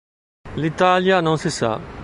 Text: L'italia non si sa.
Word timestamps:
L'italia 0.55 1.21
non 1.21 1.37
si 1.37 1.51
sa. 1.51 1.79